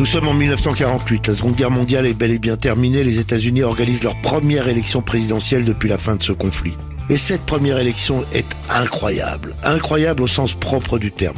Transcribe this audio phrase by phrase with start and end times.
[0.00, 3.62] Nous sommes en 1948, la Seconde Guerre mondiale est bel et bien terminée, les États-Unis
[3.62, 6.74] organisent leur première élection présidentielle depuis la fin de ce conflit.
[7.10, 11.36] Et cette première élection est incroyable, incroyable au sens propre du terme.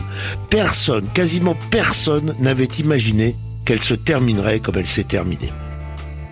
[0.48, 5.50] Personne, quasiment personne n'avait imaginé qu'elle se terminerait comme elle s'est terminée.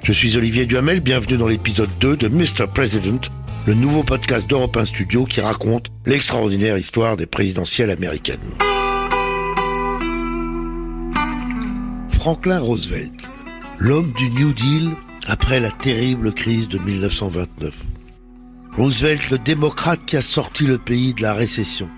[0.04, 2.68] Je suis Olivier Duhamel, bienvenue dans l'épisode 2 de Mr.
[2.72, 3.28] President,
[3.66, 8.38] le nouveau podcast d'Europe 1 Studio qui raconte l'extraordinaire histoire des présidentielles américaines.
[12.20, 13.14] Franklin Roosevelt,
[13.78, 14.90] l'homme du New Deal
[15.26, 17.72] après la terrible crise de 1929.
[18.76, 21.88] Roosevelt, le démocrate qui a sorti le pays de la récession.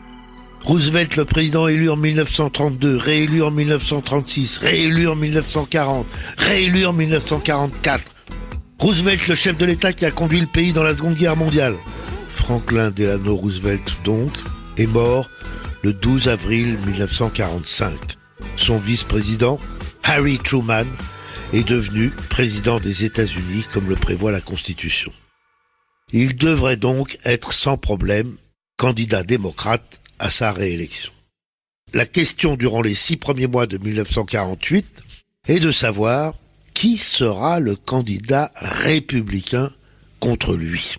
[0.62, 6.06] Roosevelt, le président élu en 1932, réélu en 1936, réélu en 1940,
[6.38, 8.04] réélu en 1944.
[8.78, 11.74] Roosevelt, le chef de l'État qui a conduit le pays dans la Seconde Guerre mondiale.
[12.30, 14.30] Franklin Delano Roosevelt, donc,
[14.76, 15.29] est mort
[15.82, 17.92] le 12 avril 1945.
[18.57, 19.59] Son vice-président,
[20.15, 20.85] Harry Truman
[21.55, 25.10] est devenu président des États-Unis comme le prévoit la Constitution.
[26.13, 28.37] Il devrait donc être sans problème
[28.77, 31.10] candidat démocrate à sa réélection.
[31.95, 35.02] La question durant les six premiers mois de 1948
[35.49, 36.35] est de savoir
[36.74, 39.71] qui sera le candidat républicain
[40.21, 40.97] contre lui.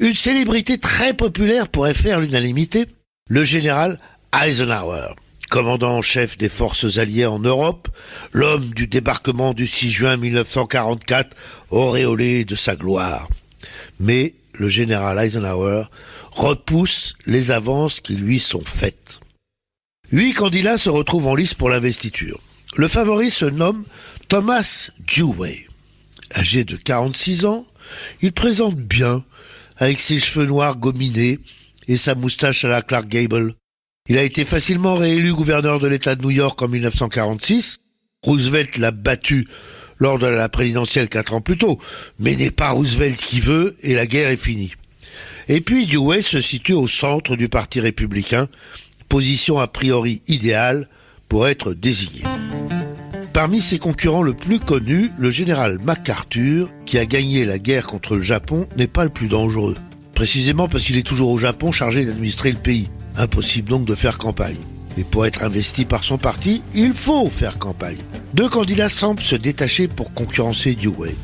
[0.00, 2.88] Une célébrité très populaire pourrait faire l'unanimité,
[3.30, 3.96] le général
[4.38, 5.14] Eisenhower
[5.48, 7.88] commandant en chef des forces alliées en Europe,
[8.32, 11.36] l'homme du débarquement du 6 juin 1944,
[11.70, 13.28] auréolé de sa gloire.
[14.00, 15.84] Mais le général Eisenhower
[16.32, 19.20] repousse les avances qui lui sont faites.
[20.10, 22.40] Huit candidats se retrouvent en lice pour l'investiture.
[22.76, 23.84] Le favori se nomme
[24.28, 25.66] Thomas Dewey.
[26.34, 27.66] Âgé de 46 ans,
[28.20, 29.24] il présente bien,
[29.76, 31.38] avec ses cheveux noirs gominés
[31.86, 33.54] et sa moustache à la Clark Gable,
[34.08, 37.80] il a été facilement réélu gouverneur de l'État de New York en 1946.
[38.22, 39.46] Roosevelt l'a battu
[39.98, 41.78] lors de la présidentielle quatre ans plus tôt,
[42.18, 44.72] mais n'est pas Roosevelt qui veut et la guerre est finie.
[45.48, 48.48] Et puis Dewey se situe au centre du Parti républicain,
[49.08, 50.88] position a priori idéale
[51.28, 52.22] pour être désigné.
[53.32, 58.16] Parmi ses concurrents le plus connu, le général MacArthur, qui a gagné la guerre contre
[58.16, 59.76] le Japon, n'est pas le plus dangereux.
[60.14, 62.88] Précisément parce qu'il est toujours au Japon chargé d'administrer le pays.
[63.18, 64.56] Impossible donc de faire campagne.
[64.96, 67.98] Et pour être investi par son parti, il faut faire campagne.
[68.32, 71.14] Deux candidats semblent se détacher pour concurrencer Dewey.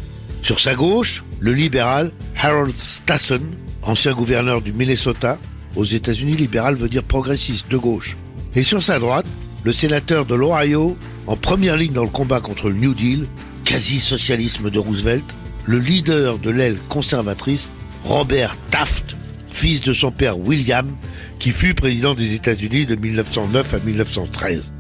[0.43, 3.43] Sur sa gauche, le libéral Harold Stassen,
[3.83, 5.39] ancien gouverneur du Minnesota.
[5.77, 8.17] Aux États-Unis, libéral veut dire progressiste, de gauche.
[8.55, 9.27] Et sur sa droite,
[9.63, 10.97] le sénateur de l'Ohio,
[11.27, 13.27] en première ligne dans le combat contre le New Deal,
[13.65, 15.25] quasi-socialisme de Roosevelt,
[15.65, 17.71] le leader de l'aile conservatrice,
[18.05, 19.17] Robert Taft,
[19.49, 20.87] fils de son père William,
[21.45, 24.73] qui fut président des États-Unis de 1909 à 1913.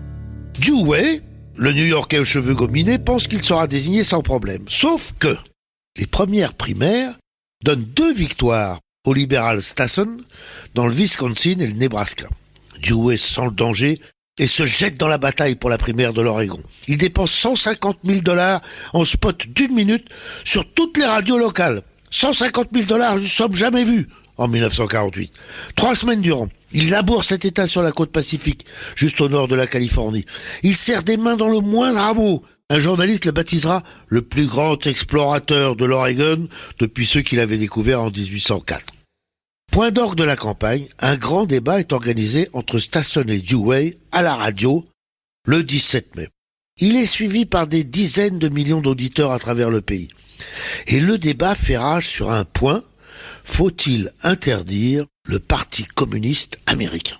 [0.60, 1.20] Dewey,
[1.56, 4.64] le New-Yorkais aux cheveux gominés, pense qu'il sera désigné sans problème.
[4.70, 5.36] Sauf que
[5.98, 7.18] les premières primaires
[7.62, 10.22] donnent deux victoires au libéral Stassen
[10.74, 12.28] dans le Wisconsin et le Nebraska.
[12.82, 14.00] Dewey sent le danger
[14.38, 16.62] et se jette dans la bataille pour la primaire de l'Oregon.
[16.88, 18.62] Il dépense 150 000 dollars
[18.94, 20.08] en spot d'une minute
[20.44, 21.82] sur toutes les radios locales.
[22.08, 25.32] 150 000 dollars, nous sommes jamais vus en 1948.
[25.76, 29.54] Trois semaines durant, il laboure cet État sur la côte pacifique, juste au nord de
[29.54, 30.24] la Californie.
[30.62, 32.42] Il serre des mains dans le moindre hameau.
[32.70, 38.00] Un journaliste le baptisera le plus grand explorateur de l'Oregon depuis ceux qu'il avait découvert
[38.00, 38.86] en 1804.
[39.70, 44.22] Point d'orgue de la campagne, un grand débat est organisé entre Stasson et Dewey à
[44.22, 44.84] la radio
[45.46, 46.28] le 17 mai.
[46.78, 50.08] Il est suivi par des dizaines de millions d'auditeurs à travers le pays.
[50.86, 52.82] Et le débat fait rage sur un point,
[53.44, 57.16] faut-il interdire le Parti communiste américain?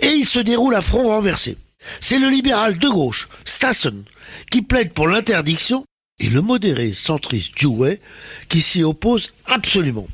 [0.00, 1.56] Et il se déroule à front renversé.
[2.00, 4.04] C'est le libéral de gauche, Stassen,
[4.50, 5.84] qui plaide pour l'interdiction
[6.18, 8.00] et le modéré centriste Dewey
[8.48, 10.06] qui s'y oppose absolument.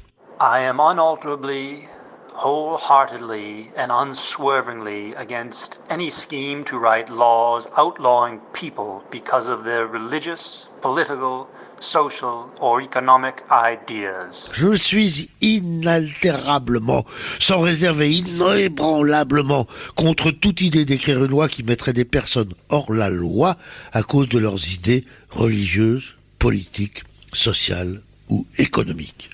[2.35, 10.69] Wholeheartedly and unswervingly against any scheme to write laws outlawing people because of their religious,
[10.81, 11.49] political,
[11.83, 14.49] social or economic ideas.
[14.53, 17.05] Je suis inaltérablement,
[17.39, 22.93] sans réserve et inébranlablement contre toute idée d'écrire une loi qui mettrait des personnes hors
[22.93, 23.57] la loi
[23.93, 29.31] à cause de leurs idées religieuses, politiques, sociales ou économiques.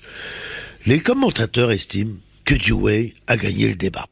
[0.85, 2.15] Les commentateurs estiment
[2.49, 4.07] que Dewey a gagné le débat.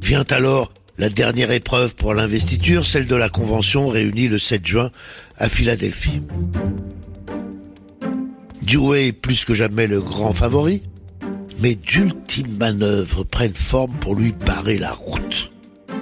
[0.00, 4.90] Vient alors la dernière épreuve pour l'investiture, celle de la convention réunie le 7 juin
[5.36, 6.22] à Philadelphie.
[8.62, 10.84] Dewey est plus que jamais le grand favori,
[11.58, 15.50] mais d'ultimes manœuvres prennent forme pour lui barrer la route.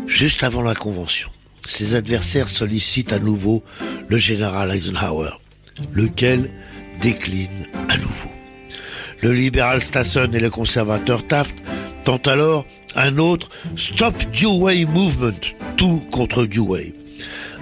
[0.06, 1.30] Juste avant la convention,
[1.64, 3.64] ses adversaires sollicitent à nouveau
[4.08, 5.30] le général Eisenhower,
[5.94, 6.52] lequel
[7.00, 8.30] décline à nouveau.
[9.22, 11.54] Le libéral Stasson et le conservateur Taft
[12.04, 15.38] tentent alors un autre Stop Dewey Movement,
[15.76, 16.94] tout contre Dewey.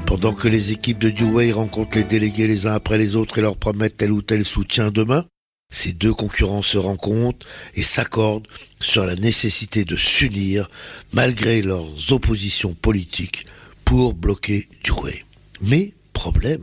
[0.07, 3.43] Pendant que les équipes de Dewey rencontrent les délégués les uns après les autres et
[3.43, 5.25] leur promettent tel ou tel soutien demain,
[5.71, 7.45] ces deux concurrents se rencontrent
[7.75, 8.47] et s'accordent
[8.81, 10.71] sur la nécessité de s'unir
[11.13, 13.47] malgré leurs oppositions politiques
[13.85, 15.25] pour bloquer Dewey.
[15.61, 16.63] Mais, problème,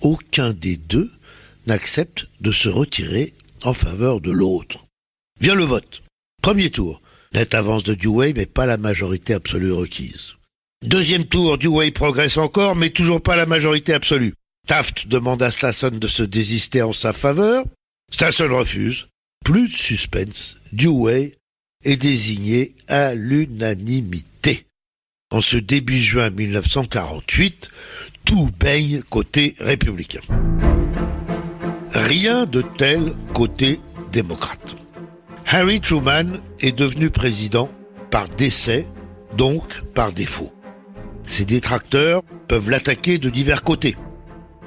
[0.00, 1.10] aucun des deux
[1.66, 3.34] n'accepte de se retirer
[3.64, 4.86] en faveur de l'autre.
[5.40, 6.02] Vient le vote.
[6.42, 7.02] Premier tour.
[7.32, 10.34] Nette avance de Dewey, mais pas la majorité absolue requise.
[10.84, 14.34] Deuxième tour, Dewey progresse encore, mais toujours pas la majorité absolue.
[14.66, 17.64] Taft demande à Stasson de se désister en sa faveur.
[18.12, 19.08] Stasson refuse.
[19.44, 20.56] Plus de suspense.
[20.72, 21.34] Dewey
[21.84, 24.66] est désigné à l'unanimité.
[25.30, 27.70] En ce début juin 1948,
[28.24, 30.20] tout baigne côté républicain.
[31.94, 33.78] Rien de tel côté
[34.10, 34.74] démocrate.
[35.46, 36.26] Harry Truman
[36.58, 37.70] est devenu président
[38.10, 38.84] par décès,
[39.36, 40.52] donc par défaut.
[41.22, 43.96] Ses détracteurs peuvent l'attaquer de divers côtés.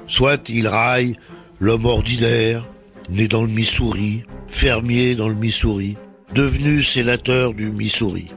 [0.07, 1.17] Soit il raille
[1.59, 2.65] l'homme ordinaire,
[3.09, 5.97] né dans le Missouri, fermier dans le Missouri,
[6.33, 8.29] devenu sénateur du Missouri.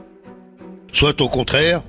[0.91, 1.81] Soit au contraire,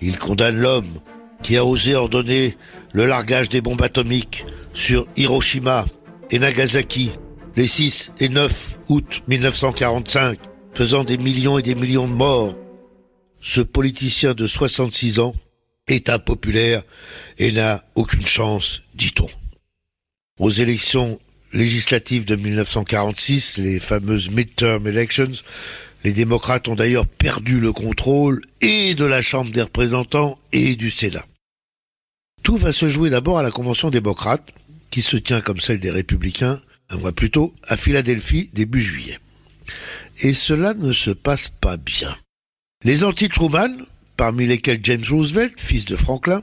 [0.00, 1.00] il condamne l'homme
[1.42, 2.56] qui a osé ordonner
[2.92, 5.84] le largage des bombes atomiques sur Hiroshima
[6.30, 7.10] et Nagasaki
[7.56, 10.38] les 6 et 9 août 1945,
[10.74, 12.56] faisant des millions et des millions de morts.
[13.40, 15.34] Ce politicien de 66 ans
[15.88, 16.82] est impopulaire
[17.38, 19.28] et n'a aucune chance, dit-on.
[20.38, 21.18] Aux élections
[21.52, 25.32] législatives de 1946, les fameuses midterm elections,
[26.04, 30.90] les démocrates ont d'ailleurs perdu le contrôle et de la Chambre des représentants et du
[30.90, 31.24] Sénat.
[32.44, 34.52] Tout va se jouer d'abord à la Convention démocrate,
[34.90, 39.18] qui se tient comme celle des républicains un mois plus tôt à Philadelphie début juillet.
[40.20, 42.16] Et cela ne se passe pas bien.
[42.84, 43.76] Les anti-Truman,
[44.16, 46.42] parmi lesquels James Roosevelt, fils de Franklin,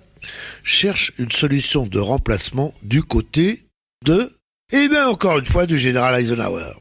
[0.63, 3.61] cherchent une solution de remplacement du côté
[4.03, 4.31] de,
[4.71, 6.73] eh bien encore une fois, du général Eisenhower.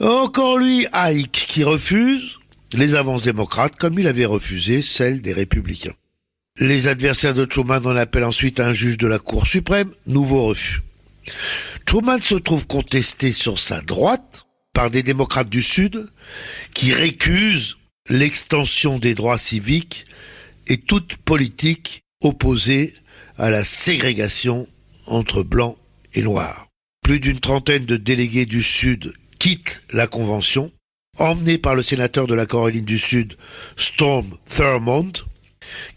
[0.00, 2.38] Encore lui, Ike, qui refuse
[2.72, 5.94] les avances démocrates comme il avait refusé celles des républicains.
[6.60, 10.82] Les adversaires de Truman en appellent ensuite un juge de la Cour suprême, nouveau refus.
[11.84, 16.08] Truman se trouve contesté sur sa droite par des démocrates du Sud
[16.74, 17.78] qui récusent
[18.08, 20.06] l'extension des droits civiques
[20.66, 22.94] et toute politique opposée
[23.36, 24.66] à la ségrégation
[25.06, 25.78] entre blancs
[26.14, 26.66] et noirs.
[27.02, 30.70] Plus d'une trentaine de délégués du Sud quittent la Convention,
[31.18, 33.36] emmenés par le sénateur de la Caroline du Sud,
[33.76, 35.12] Storm Thurmond,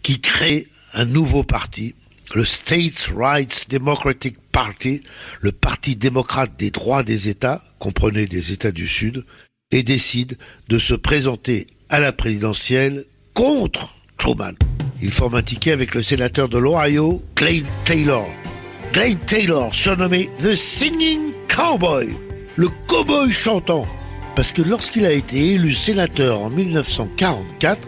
[0.02, 1.94] qui crée un nouveau parti
[2.34, 5.00] le States Rights Democratic Party,
[5.40, 9.24] le Parti démocrate des droits des États, comprenez des États du Sud,
[9.70, 10.36] et décide
[10.68, 14.52] de se présenter à la présidentielle contre Truman.
[15.00, 18.28] Il forme un ticket avec le sénateur de l'Ohio, Clay Taylor.
[18.92, 22.10] Clay Taylor, surnommé The Singing Cowboy,
[22.56, 23.86] le cowboy chantant.
[24.36, 27.80] Parce que lorsqu'il a été élu sénateur en 1944,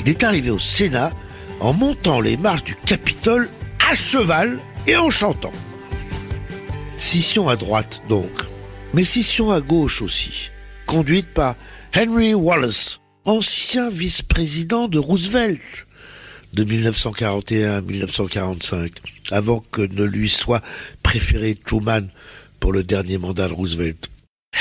[0.00, 1.12] il est arrivé au Sénat
[1.60, 3.48] en montant les marches du Capitole
[3.88, 5.52] à cheval et en chantant.
[7.02, 8.30] Scission à droite donc,
[8.94, 10.50] mais scission à gauche aussi,
[10.86, 11.56] conduite par
[11.94, 15.88] Henry Wallace, ancien vice-président de Roosevelt
[16.54, 18.92] de 1941 à 1945,
[19.32, 20.62] avant que ne lui soit
[21.02, 22.06] préféré Truman
[22.60, 24.08] pour le dernier mandat de Roosevelt.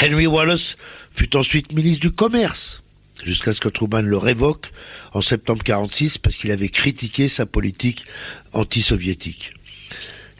[0.01, 0.77] Henry Wallace
[1.13, 2.81] fut ensuite ministre du Commerce
[3.23, 4.71] jusqu'à ce que Truman le révoque
[5.13, 8.07] en septembre 46 parce qu'il avait critiqué sa politique
[8.51, 9.53] anti-soviétique.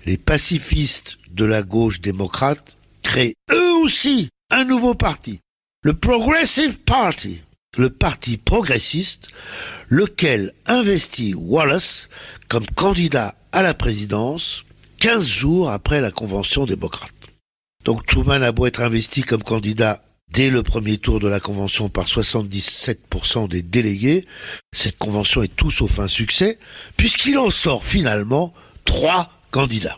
[0.08, 5.40] Les pacifistes de la gauche démocrate créent eux aussi un nouveau parti,
[5.84, 7.42] le Progressive Party,
[7.78, 9.30] le parti progressiste,
[9.88, 12.10] lequel investit Wallace
[12.50, 14.64] comme candidat à la présidence
[15.00, 17.14] 15 jours après la convention démocrate.
[17.86, 21.90] Donc Truman a beau être investi comme candidat dès le premier tour de la convention
[21.90, 24.28] par 77% des délégués.
[24.72, 26.60] Cette convention est tout sauf un succès,
[26.98, 28.54] puisqu'il en sort finalement
[28.86, 29.98] trois candidats.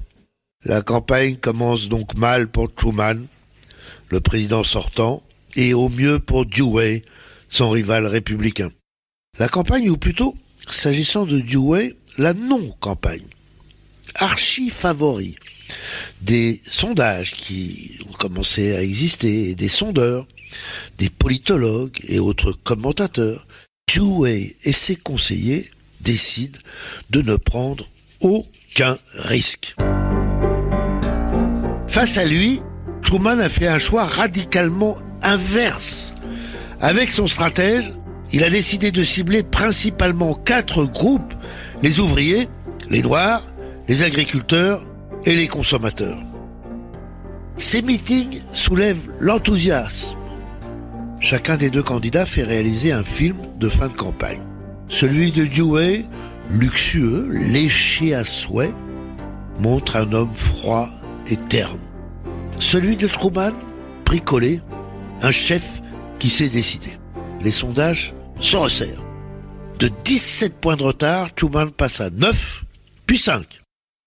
[0.65, 3.25] La campagne commence donc mal pour Truman,
[4.09, 5.21] le président sortant,
[5.55, 7.01] et au mieux pour Dewey,
[7.49, 8.69] son rival républicain.
[9.39, 10.37] La campagne, ou plutôt,
[10.69, 13.25] s'agissant de Dewey, la non-campagne,
[14.15, 15.35] archi favori,
[16.21, 20.27] des sondages qui ont commencé à exister, des sondeurs,
[20.97, 23.47] des politologues et autres commentateurs,
[23.93, 26.59] Dewey et ses conseillers décident
[27.09, 27.89] de ne prendre
[28.21, 29.75] aucun risque.
[31.93, 32.59] Face à lui,
[33.03, 36.15] Truman a fait un choix radicalement inverse.
[36.79, 37.93] Avec son stratège,
[38.31, 41.35] il a décidé de cibler principalement quatre groupes,
[41.83, 42.49] les ouvriers,
[42.89, 43.43] les noirs,
[43.87, 44.83] les agriculteurs
[45.25, 46.17] et les consommateurs.
[47.57, 50.17] Ces meetings soulèvent l'enthousiasme.
[51.19, 54.41] Chacun des deux candidats fait réaliser un film de fin de campagne.
[54.87, 56.05] Celui de Dewey,
[56.49, 58.73] luxueux, léché à souhait,
[59.59, 60.89] montre un homme froid
[61.27, 61.79] et terne.
[62.59, 63.53] Celui de Truman,
[64.05, 64.61] bricolé,
[65.21, 65.81] un chef
[66.19, 66.97] qui s'est décidé.
[67.41, 69.03] Les sondages se resserrent.
[69.79, 72.63] De 17 points de retard, Truman passe à 9,
[73.05, 73.61] puis 5.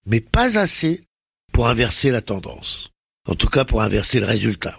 [0.07, 1.05] Mais pas assez
[1.53, 2.91] pour inverser la tendance.
[3.29, 4.79] En tout cas pour inverser le résultat.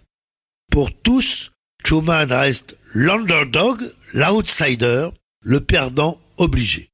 [0.71, 1.51] Pour tous,
[1.83, 3.81] Truman reste l'underdog,
[4.13, 5.09] l'outsider,
[5.41, 6.89] le perdant obligé.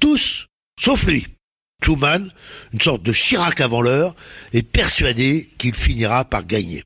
[0.00, 0.46] Tous,
[0.78, 1.26] sauf lui.
[1.80, 2.28] Truman,
[2.72, 4.14] une sorte de Chirac avant l'heure,
[4.52, 6.82] est persuadé qu'il finira par gagner.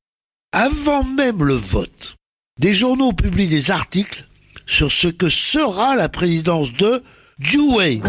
[0.53, 2.17] Avant même le vote,
[2.59, 4.27] des journaux publient des articles
[4.67, 7.03] sur ce que sera la présidence de
[7.39, 8.01] Dewey.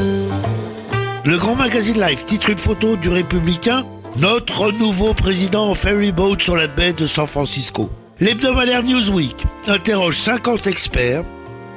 [1.23, 3.85] Le grand magazine Life titre une photo du républicain
[4.17, 7.89] notre nouveau président en ferry boat sur la baie de San Francisco.
[8.19, 11.23] L'hebdomadaire Newsweek interroge 50 experts.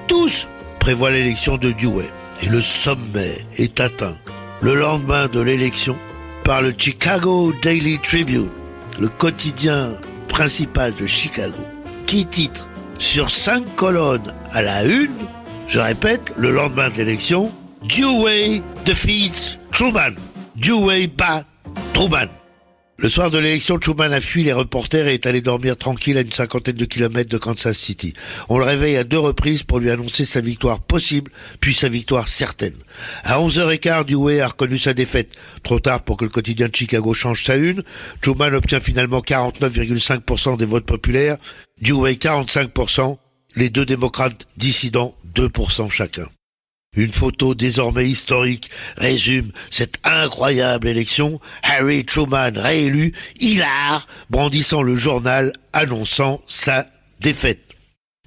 [0.09, 0.49] Tous
[0.81, 2.11] prévoient l'élection de Dewey.
[2.43, 4.19] Et le sommet est atteint
[4.65, 5.95] le lendemain de l'élection
[6.43, 8.49] par le Chicago Daily Tribune,
[8.99, 9.93] le quotidien
[10.29, 11.63] principal de Chicago,
[12.07, 12.67] qui titre
[12.99, 15.13] sur cinq colonnes à la une,
[15.69, 17.53] je répète, le lendemain de l'élection,
[17.83, 20.15] Dewey defeats Truman.
[20.57, 21.45] Dewey bat
[21.93, 22.29] Truman.
[22.97, 26.21] Le soir de l'élection, Truman a fui les reporters et est allé dormir tranquille à
[26.21, 28.15] une cinquantaine de kilomètres de Kansas City.
[28.49, 32.29] On le réveille à deux reprises pour lui annoncer sa victoire possible, puis sa victoire
[32.29, 32.75] certaine.
[33.25, 35.33] À 11h15, Dewey a reconnu sa défaite.
[35.65, 37.83] Trop tard pour que le quotidien de Chicago change sa une.
[38.23, 41.37] Truman obtient finalement 49,5% des votes populaires.
[41.83, 43.19] Dewey 45%.
[43.57, 46.27] Les deux démocrates dissidents 2% chacun.
[46.97, 51.41] Une photo désormais historique résume cette incroyable élection.
[51.63, 56.87] Harry Truman réélu, hilar, brandissant le journal annonçant sa
[57.21, 57.61] défaite.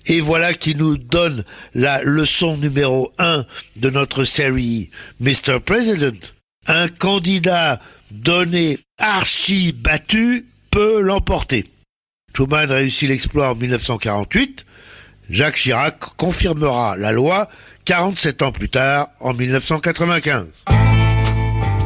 [0.06, 1.44] Et voilà qui nous donne
[1.74, 3.46] la leçon numéro un
[3.76, 5.60] de notre série Mr.
[5.64, 6.34] President.
[6.68, 7.80] Un candidat
[8.12, 11.66] donné archi battu peut l'emporter.
[12.34, 14.66] Truman réussit l'exploit en 1948.
[15.30, 17.50] Jacques Chirac confirmera la loi
[17.88, 20.48] 47 ans plus tard, en 1995.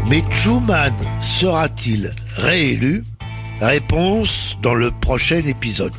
[0.09, 0.91] Mais Truman
[1.21, 3.03] sera-t-il réélu?
[3.59, 5.93] Réponse dans le prochain épisode.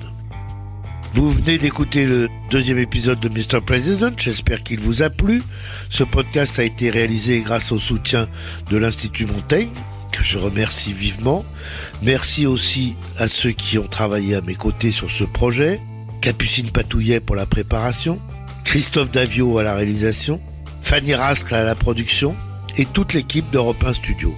[1.14, 3.60] Vous venez d'écouter le deuxième épisode de Mr.
[3.64, 5.40] President, j'espère qu'il vous a plu.
[5.88, 8.26] Ce podcast a été réalisé grâce au soutien
[8.70, 9.70] de l'Institut Montaigne,
[10.10, 11.44] que je remercie vivement.
[12.02, 15.80] Merci aussi à ceux qui ont travaillé à mes côtés sur ce projet.
[16.20, 18.20] Capucine Patouillet pour la préparation,
[18.64, 20.40] Christophe Davio à la réalisation,
[20.80, 22.34] Fanny Rascle à la production
[22.76, 24.34] et toute l'équipe d'Europe 1 Studio.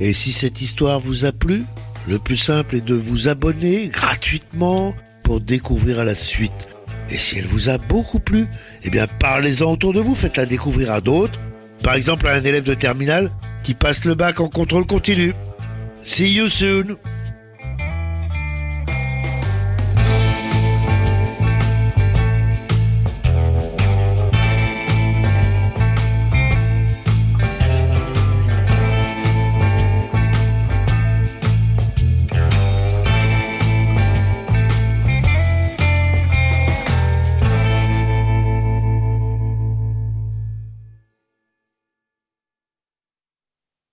[0.00, 1.64] Et si cette histoire vous a plu,
[2.06, 6.68] le plus simple est de vous abonner gratuitement pour découvrir la suite.
[7.10, 8.46] Et si elle vous a beaucoup plu,
[8.82, 11.40] eh bien parlez-en autour de vous, faites-la découvrir à d'autres.
[11.82, 13.30] Par exemple à un élève de terminale
[13.62, 15.32] qui passe le bac en contrôle continu.
[16.02, 16.96] See you soon